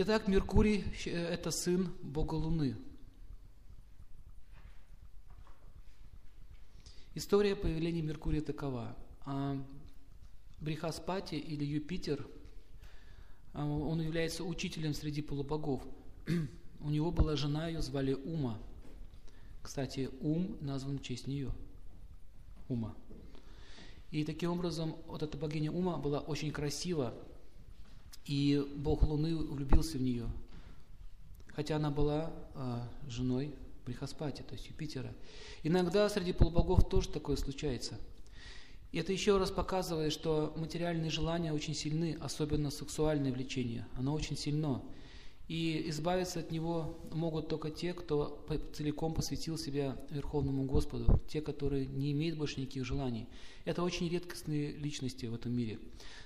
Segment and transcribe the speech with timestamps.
[0.00, 2.76] Итак, Меркурий– это сын Бога Луны.
[7.16, 8.96] История появления Меркурия такова.
[9.26, 9.60] А,
[10.60, 12.24] Брихаспати или Юпитер,
[13.54, 15.82] а, он является учителем среди полубогов.
[16.80, 18.56] У него была жена, ее звали Ума.
[19.64, 21.50] Кстати, Ум назван в честь нее.
[22.68, 22.94] Ума.
[24.12, 27.14] И таким образом, вот эта богиня Ума была очень красива,
[28.28, 30.28] и бог Луны влюбился в нее.
[31.48, 33.54] Хотя она была э, женой
[33.86, 35.12] Брихаспати, то есть Юпитера.
[35.62, 37.98] Иногда среди полубогов тоже такое случается.
[38.92, 43.86] И это еще раз показывает, что материальные желания очень сильны, особенно сексуальное влечение.
[43.96, 44.82] Оно очень сильно.
[45.48, 51.86] И избавиться от него могут только те, кто целиком посвятил себя Верховному Господу, те, которые
[51.86, 53.26] не имеют больше никаких желаний.
[53.64, 55.78] Это очень редкостные личности в этом мире.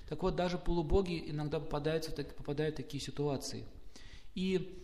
[0.09, 3.63] Так вот, даже полубоги иногда попадаются, попадают в такие ситуации.
[4.35, 4.83] И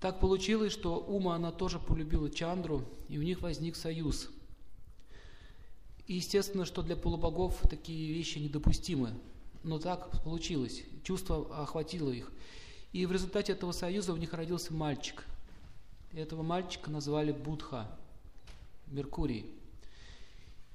[0.00, 4.30] так получилось, что Ума, она тоже полюбила Чандру, и у них возник союз.
[6.06, 9.10] И естественно, что для полубогов такие вещи недопустимы.
[9.64, 10.84] Но так получилось.
[11.02, 12.30] Чувство охватило их.
[12.96, 15.22] И в результате этого союза у них родился мальчик.
[16.14, 17.86] И этого мальчика назвали Будха,
[18.86, 19.44] Меркурий.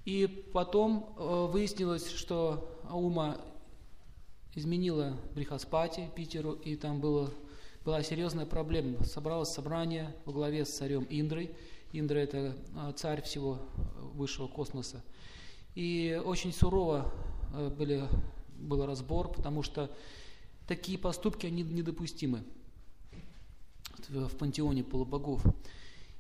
[0.06, 3.42] И потом э, выяснилось, что Аума
[4.54, 7.34] изменила Брихаспати, Питеру, и там было,
[7.84, 9.04] была серьезная проблема.
[9.04, 11.50] Собралось собрание во главе с царем Индрой.
[11.92, 13.58] Индра– это э, царь всего
[14.14, 15.02] высшего космоса.
[15.74, 17.12] И очень сурово
[17.56, 18.08] э, были,
[18.60, 19.90] был разбор, потому что
[20.68, 22.44] такие поступки, они недопустимы
[24.10, 25.44] в пантеоне полубогов.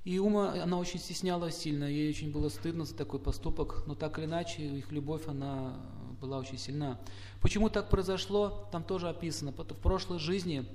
[0.03, 4.17] И Ума, она очень стеснялась сильно, ей очень было стыдно за такой поступок, но так
[4.17, 5.79] или иначе их любовь, она
[6.19, 6.99] была очень сильна.
[7.39, 9.51] Почему так произошло, там тоже описано.
[9.51, 10.65] В прошлой жизни,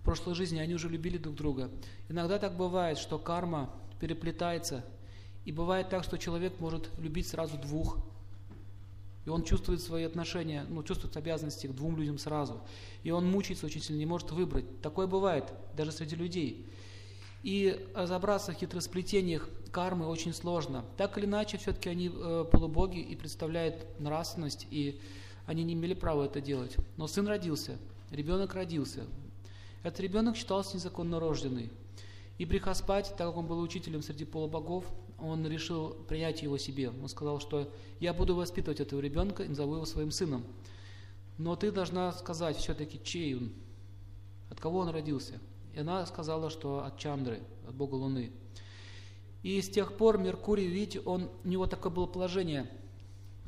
[0.00, 1.70] в прошлой жизни они уже любили друг друга.
[2.10, 4.84] Иногда так бывает, что карма переплетается,
[5.46, 7.98] и бывает так, что человек может любить сразу двух
[9.30, 12.60] он чувствует свои отношения, ну, чувствует обязанности к двум людям сразу.
[13.02, 14.80] И он мучается очень сильно, не может выбрать.
[14.82, 15.44] Такое бывает
[15.76, 16.66] даже среди людей.
[17.42, 20.84] И разобраться в хитросплетениях кармы очень сложно.
[20.96, 25.00] Так или иначе, все-таки они э, полубоги и представляют нравственность, и
[25.46, 26.76] они не имели права это делать.
[26.96, 27.78] Но сын родился,
[28.10, 29.04] ребенок родился.
[29.82, 31.70] Этот ребенок считался незаконно рожденный.
[32.38, 34.84] И Брихаспати, так как он был учителем среди полубогов,
[35.22, 36.90] он решил принять его себе.
[36.90, 40.44] Он сказал, что я буду воспитывать этого ребенка и назову его своим сыном.
[41.38, 43.52] Но ты должна сказать все-таки, чей он,
[44.50, 45.40] от кого он родился.
[45.74, 48.32] И она сказала, что от Чандры, от Бога Луны.
[49.42, 52.70] И с тех пор Меркурий, видите, он, у него такое было положение,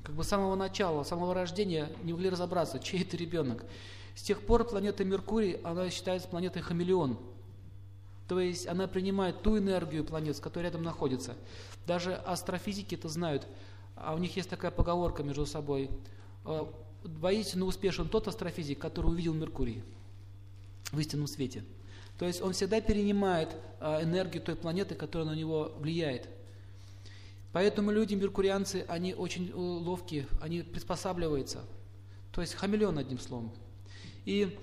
[0.03, 3.65] как бы с самого начала, с самого рождения не могли разобраться, чей это ребенок.
[4.15, 7.19] С тех пор планета Меркурий, она считается планетой хамелеон.
[8.33, 11.37] То есть она принимает ту энергию планет, с которой рядом находится.
[11.87, 13.47] Даже астрофизики это знают.
[13.95, 15.91] А у них есть такая поговорка между собой.
[16.47, 16.65] «Э,
[17.03, 19.85] воистину успешен тот астрофизик, который увидел Меркурий
[20.93, 21.63] в истинном свете.
[22.19, 26.27] То есть он всегда перенимает э, энергию той планеты, которая на него влияет.
[27.53, 31.61] Поэтому люди, меркурианцы, они очень э, ловкие, они приспосабливаются.
[32.33, 33.53] То есть хамелеон, одним словом.
[34.25, 34.59] И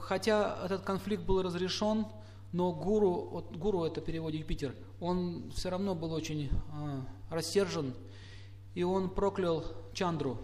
[0.00, 2.06] хотя этот конфликт был разрешен,
[2.52, 7.00] но гуру, вот гуру это в переводе Юпитер, он все равно был очень э,
[7.30, 7.94] рассержен,
[8.74, 10.38] и он проклял Чандру.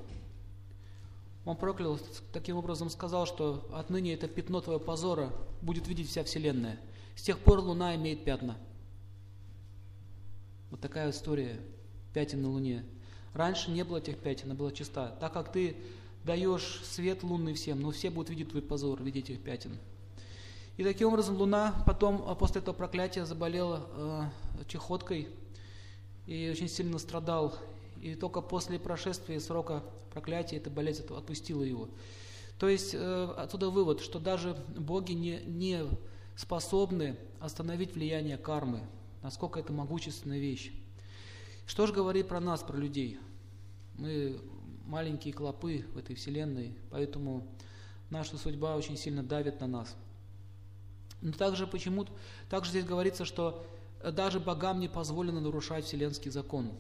[1.44, 1.98] Он проклял,
[2.32, 6.78] таким образом сказал, что отныне это пятно твоего позора будет видеть вся Вселенная.
[7.14, 8.56] С тех пор Луна имеет пятна.
[10.70, 11.60] Вот такая история
[12.12, 12.84] пятен на Луне.
[13.32, 15.16] Раньше не было этих пятен, она была чиста.
[15.20, 15.76] Так как ты
[16.26, 19.78] даешь свет лунный всем, но все будут видеть твой позор, видеть этих пятен.
[20.76, 25.28] И таким образом Луна потом, а после этого проклятия, заболела э, чехоткой
[26.26, 27.56] и очень сильно страдал.
[28.02, 29.82] И только после прошествия срока
[30.12, 31.88] проклятия эта болезнь отпустила его.
[32.58, 35.84] То есть э, отсюда вывод, что даже боги не, не
[36.36, 38.80] способны остановить влияние кармы,
[39.22, 40.72] насколько это могущественная вещь.
[41.66, 43.18] Что же говорит про нас, про людей?
[43.94, 44.40] Мы
[44.86, 47.46] маленькие клопы в этой вселенной, поэтому
[48.10, 49.96] наша судьба очень сильно давит на нас.
[51.20, 52.06] Но также почему
[52.48, 53.66] также здесь говорится, что
[54.02, 56.72] даже богам не позволено нарушать вселенский закон.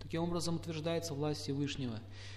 [0.00, 1.98] Таким образом утверждается власть Всевышнего.